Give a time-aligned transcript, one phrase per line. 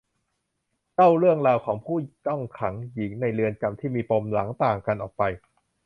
[0.93, 1.97] เล่าเรื่องราวของผู้
[2.27, 5.23] ต้องขังหญิงในเรือนจำที่มีปมหลังต่างกันออกไป